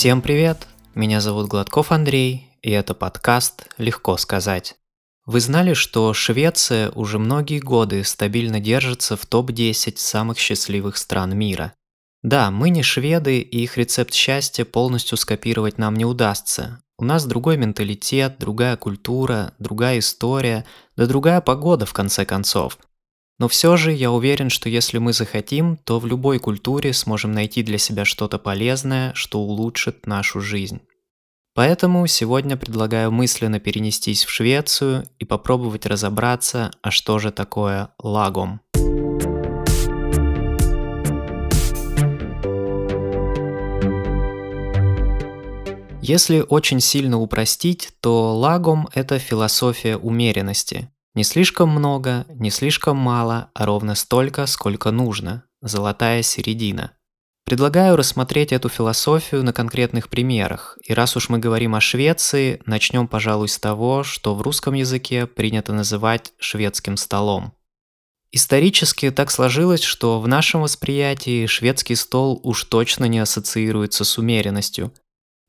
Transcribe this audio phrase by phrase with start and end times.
[0.00, 0.66] Всем привет!
[0.94, 4.76] Меня зовут Гладков Андрей, и это подкаст «Легко сказать».
[5.26, 11.74] Вы знали, что Швеция уже многие годы стабильно держится в топ-10 самых счастливых стран мира?
[12.22, 16.80] Да, мы не шведы, и их рецепт счастья полностью скопировать нам не удастся.
[16.96, 20.64] У нас другой менталитет, другая культура, другая история,
[20.96, 22.78] да другая погода в конце концов–
[23.40, 27.62] но все же я уверен, что если мы захотим, то в любой культуре сможем найти
[27.62, 30.82] для себя что-то полезное, что улучшит нашу жизнь.
[31.54, 38.60] Поэтому сегодня предлагаю мысленно перенестись в Швецию и попробовать разобраться, а что же такое лагом.
[46.02, 53.50] Если очень сильно упростить, то лагом– это философия умеренности– не слишком много, не слишком мало,
[53.54, 55.44] а ровно столько, сколько нужно.
[55.60, 56.92] Золотая середина.
[57.44, 60.78] Предлагаю рассмотреть эту философию на конкретных примерах.
[60.84, 65.26] И раз уж мы говорим о Швеции, начнем, пожалуй, с того, что в русском языке
[65.26, 67.54] принято называть шведским столом.
[68.30, 74.92] Исторически так сложилось, что в нашем восприятии шведский стол уж точно не ассоциируется с умеренностью.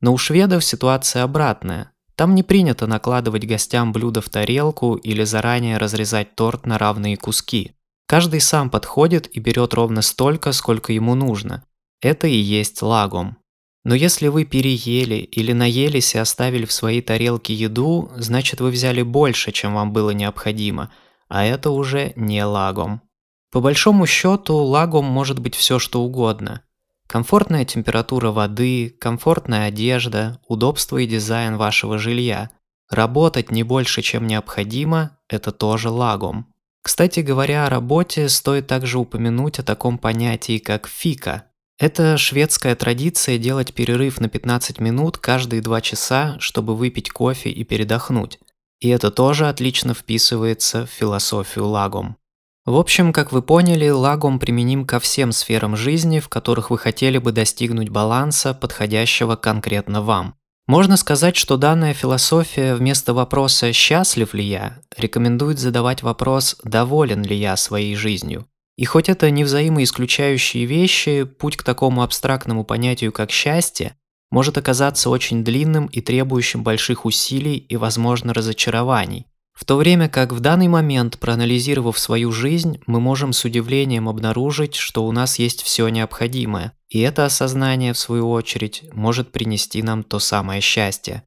[0.00, 1.91] Но у шведов ситуация обратная.
[2.22, 7.72] Там не принято накладывать гостям блюдо в тарелку или заранее разрезать торт на равные куски.
[8.06, 11.64] Каждый сам подходит и берет ровно столько, сколько ему нужно.
[12.00, 13.38] Это и есть лагом.
[13.84, 19.02] Но если вы переели или наелись и оставили в своей тарелке еду, значит вы взяли
[19.02, 20.92] больше, чем вам было необходимо,
[21.26, 23.02] а это уже не лагом.
[23.50, 26.62] По большому счету, лагом может быть все что угодно–
[27.12, 32.48] Комфортная температура воды, комфортная одежда, удобство и дизайн вашего жилья.
[32.88, 36.46] Работать не больше, чем необходимо– это тоже лагом.
[36.82, 41.44] Кстати говоря о работе, стоит также упомянуть о таком понятии, как фика.
[41.78, 47.62] Это шведская традиция делать перерыв на 15 минут каждые 2 часа, чтобы выпить кофе и
[47.62, 48.38] передохнуть.
[48.80, 52.16] И это тоже отлично вписывается в философию лагом.
[52.64, 57.18] В общем, как вы поняли, лагом применим ко всем сферам жизни, в которых вы хотели
[57.18, 60.36] бы достигнуть баланса, подходящего конкретно вам.
[60.68, 67.34] Можно сказать, что данная философия вместо вопроса «счастлив ли я?» рекомендует задавать вопрос «доволен ли
[67.34, 68.46] я своей жизнью?».
[68.76, 73.96] И хоть это не взаимоисключающие вещи, путь к такому абстрактному понятию, как счастье,
[74.30, 79.26] может оказаться очень длинным и требующим больших усилий и, возможно, разочарований.
[79.52, 84.74] В то время как в данный момент, проанализировав свою жизнь, мы можем с удивлением обнаружить,
[84.74, 90.02] что у нас есть все необходимое, и это осознание, в свою очередь, может принести нам
[90.02, 91.24] то самое счастье.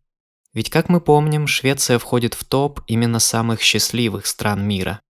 [0.53, 5.01] Ведь, как мы помним, Швеция входит в топ именно самых счастливых стран мира.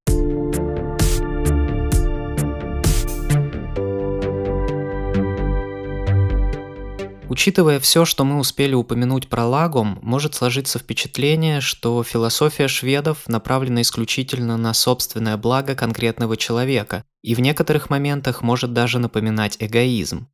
[7.36, 13.82] Учитывая все, что мы успели упомянуть про лагом, может сложиться впечатление, что философия шведов направлена
[13.82, 20.30] исключительно на собственное благо конкретного человека и в некоторых моментах может даже напоминать эгоизм.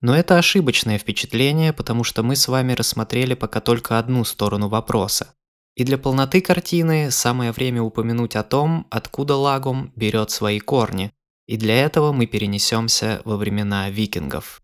[0.00, 5.34] Но это ошибочное впечатление, потому что мы с вами рассмотрели пока только одну сторону вопроса.
[5.74, 11.12] И для полноты картины самое время упомянуть о том, откуда лагом берет свои корни.
[11.46, 14.62] И для этого мы перенесемся во времена викингов.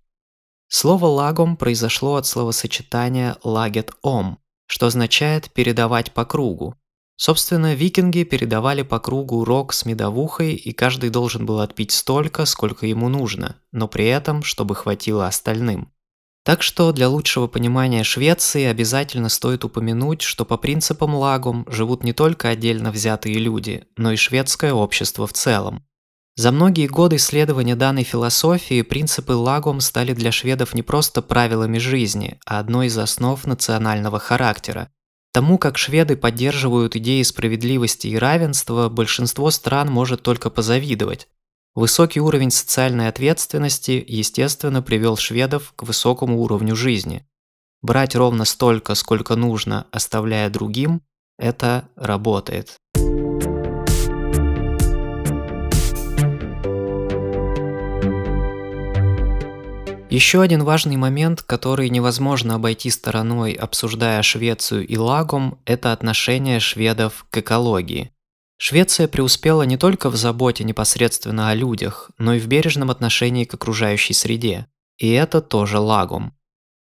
[0.75, 6.77] Слово «лагом» произошло от словосочетания «лагет ом», что означает «передавать по кругу».
[7.17, 12.87] Собственно, викинги передавали по кругу рог с медовухой, и каждый должен был отпить столько, сколько
[12.87, 15.93] ему нужно, но при этом, чтобы хватило остальным.
[16.43, 22.15] Так что для лучшего понимания Швеции обязательно стоит упомянуть, что по принципам лагом живут не
[22.15, 25.85] только отдельно взятые люди, но и шведское общество в целом.
[26.35, 32.39] За многие годы исследования данной философии принципы лагом стали для шведов не просто правилами жизни,
[32.47, 34.89] а одной из основ национального характера.
[35.33, 41.29] Тому, как шведы поддерживают идеи справедливости и равенства, большинство стран может только позавидовать.
[41.75, 47.27] Высокий уровень социальной ответственности, естественно, привел шведов к высокому уровню жизни.
[47.83, 51.03] Брать ровно столько, сколько нужно, оставляя другим–
[51.39, 52.77] это работает.
[60.13, 67.25] Еще один важный момент, который невозможно обойти стороной, обсуждая Швецию и Лагом, это отношение шведов
[67.31, 68.11] к экологии.
[68.59, 73.55] Швеция преуспела не только в заботе непосредственно о людях, но и в бережном отношении к
[73.55, 74.67] окружающей среде.
[74.99, 76.37] И это тоже Лагом.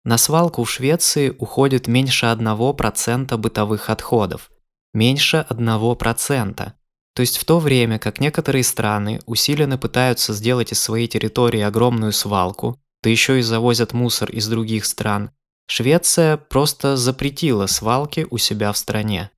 [0.04, 4.52] На свалку в Швеции уходит меньше 1% бытовых отходов.
[4.94, 6.74] Меньше 1%.
[7.16, 12.12] То есть в то время, как некоторые страны усиленно пытаются сделать из своей территории огромную
[12.12, 15.32] свалку, да еще и завозят мусор из других стран.
[15.68, 19.30] Швеция просто запретила свалки у себя в стране.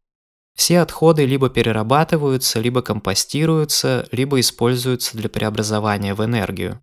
[0.56, 6.82] Все отходы либо перерабатываются, либо компостируются, либо используются для преобразования в энергию.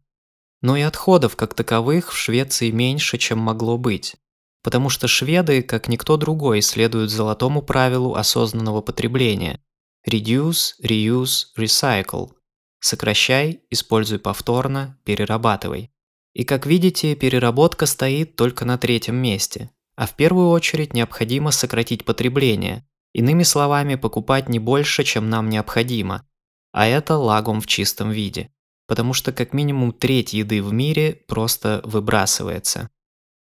[0.60, 4.16] Но и отходов как таковых в Швеции меньше, чем могло быть.
[4.62, 9.60] Потому что шведы, как никто другой, следуют золотому правилу осознанного потребления–
[10.08, 12.30] reduce, reuse, recycle–
[12.80, 15.90] сокращай, используй повторно, перерабатывай.
[16.34, 19.70] И как видите, переработка стоит только на третьем месте.
[19.96, 22.86] А в первую очередь необходимо сократить потребление.
[23.12, 26.26] Иными словами, покупать не больше, чем нам необходимо.
[26.72, 28.50] А это лагом в чистом виде.
[28.86, 32.88] Потому что как минимум треть еды в мире просто выбрасывается.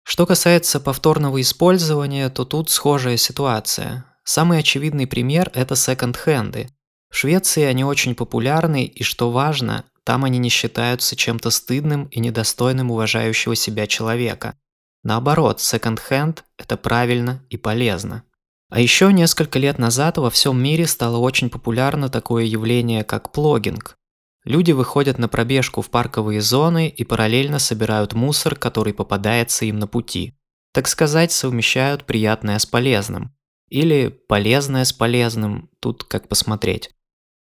[0.03, 4.05] Что касается повторного использования, то тут схожая ситуация.
[4.25, 6.67] Самый очевидный пример– это секонд-хенды.
[7.09, 12.19] В Швеции они очень популярны, и что важно, там они не считаются чем-то стыдным и
[12.19, 14.57] недостойным уважающего себя человека.
[15.03, 18.23] Наоборот, секонд-хенд– это правильно и полезно.
[18.69, 23.97] А еще несколько лет назад во всем мире стало очень популярно такое явление, как плогинг.
[24.45, 29.87] Люди выходят на пробежку в парковые зоны и параллельно собирают мусор, который попадается им на
[29.87, 30.33] пути.
[30.73, 33.33] Так сказать, совмещают приятное с полезным.
[33.69, 36.89] Или полезное с полезным, тут как посмотреть.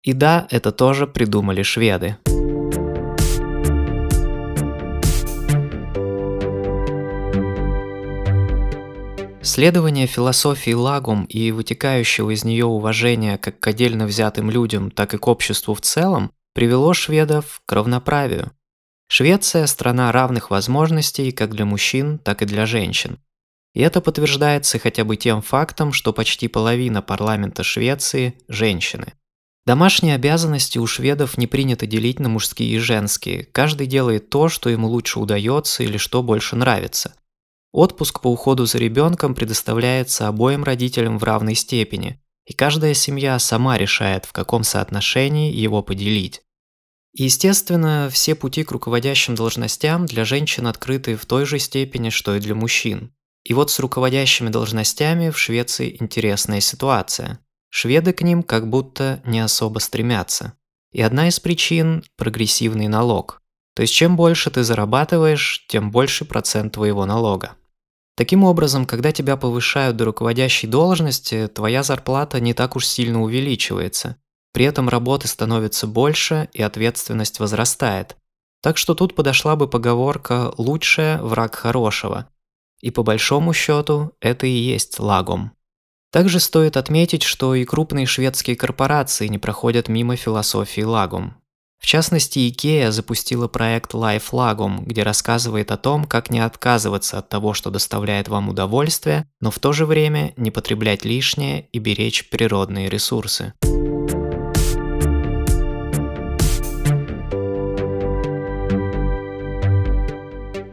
[0.02, 2.16] И да, это тоже придумали шведы.
[9.48, 15.16] Следование философии лагум и вытекающего из нее уважения как к отдельно взятым людям, так и
[15.16, 18.52] к обществу в целом привело шведов к равноправию.
[19.08, 23.20] Швеция– страна равных возможностей как для мужчин, так и для женщин.
[23.72, 29.14] И это подтверждается хотя бы тем фактом, что почти половина парламента Швеции– женщины.
[29.64, 33.44] Домашние обязанности у шведов не принято делить на мужские и женские.
[33.44, 37.14] Каждый делает то, что ему лучше удается или что больше нравится–
[37.72, 43.76] Отпуск по уходу за ребенком предоставляется обоим родителям в равной степени, и каждая семья сама
[43.76, 46.42] решает, в каком соотношении его поделить.
[47.12, 52.36] И, естественно, все пути к руководящим должностям для женщин открыты в той же степени, что
[52.36, 53.12] и для мужчин.
[53.44, 57.40] И вот с руководящими должностями в Швеции интересная ситуация.
[57.70, 60.54] Шведы к ним как будто не особо стремятся.
[60.92, 63.42] И одна из причин– прогрессивный налог.
[63.78, 67.52] То есть чем больше ты зарабатываешь, тем больше процент твоего налога.
[68.16, 74.16] Таким образом, когда тебя повышают до руководящей должности, твоя зарплата не так уж сильно увеличивается.
[74.52, 78.16] При этом работы становится больше и ответственность возрастает.
[78.64, 82.28] Так что тут подошла бы поговорка «лучшее– враг хорошего».
[82.80, 85.52] И по большому счету это и есть лагом.
[86.10, 91.36] Также стоит отметить, что и крупные шведские корпорации не проходят мимо философии лагом.
[91.78, 97.28] В частности, IKEA запустила проект Life Lagom, где рассказывает о том, как не отказываться от
[97.28, 102.28] того, что доставляет вам удовольствие, но в то же время не потреблять лишнее и беречь
[102.30, 103.54] природные ресурсы.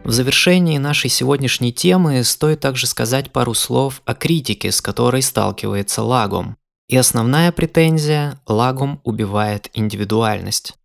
[0.05, 6.03] В завершении нашей сегодняшней темы стоит также сказать пару слов о критике, с которой сталкивается
[6.03, 6.57] Лагом.
[6.87, 10.75] И основная претензия– Лагом убивает индивидуальность.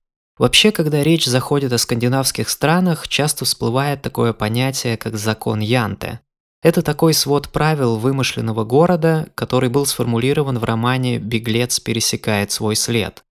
[0.40, 6.20] Вообще, когда речь заходит о скандинавских странах, часто всплывает такое понятие, как закон Янте.
[6.62, 13.22] Это такой свод правил вымышленного города, который был сформулирован в романе «Беглец пересекает свой след».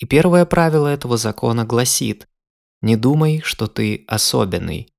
[0.00, 2.26] И первое правило этого закона гласит
[2.82, 4.92] «Не думай, что ты особенный».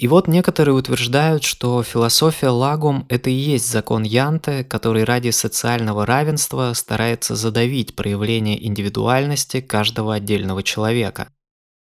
[0.00, 6.06] И вот некоторые утверждают, что философия лагум– это и есть закон Янте, который ради социального
[6.06, 11.28] равенства старается задавить проявление индивидуальности каждого отдельного человека.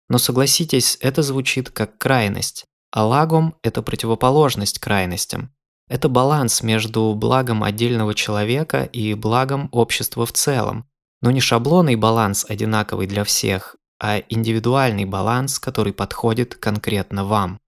[0.09, 5.53] Но согласитесь, это звучит как крайность, а лагум– это противоположность крайностям.
[5.89, 10.89] Это баланс между благом отдельного человека и благом общества в целом.
[11.23, 17.61] Но не шаблонный баланс одинаковый для всех, а индивидуальный баланс, который подходит конкретно вам.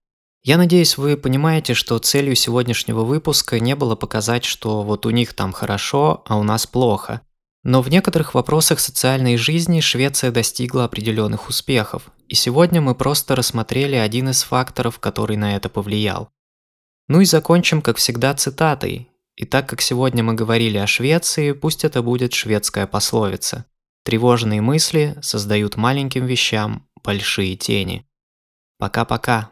[0.43, 5.33] Я надеюсь, вы понимаете, что целью сегодняшнего выпуска не было показать, что вот у них
[5.33, 7.21] там хорошо, а у нас плохо.
[7.63, 13.95] Но в некоторых вопросах социальной жизни Швеция достигла определенных успехов, и сегодня мы просто рассмотрели
[13.95, 16.29] один из факторов, который на это повлиял.
[17.07, 19.09] Ну и закончим, как всегда, цитатой.
[19.35, 23.65] И так как сегодня мы говорили о Швеции, пусть это будет шведская пословица.
[24.03, 28.07] Тревожные мысли создают маленьким вещам большие тени.
[28.79, 29.51] Пока-пока.